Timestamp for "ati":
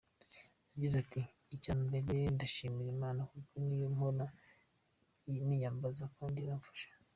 1.03-1.21